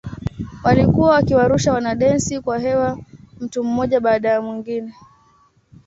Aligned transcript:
Walikuwa 0.63 1.09
wakiwarusha 1.11 1.73
wanadensi 1.73 2.39
kwa 2.39 2.59
hewa 2.59 2.97
mtu 3.39 3.63
mmoja 3.63 3.99
baada 3.99 4.29
ya 4.29 4.41
mwingine. 4.41 4.93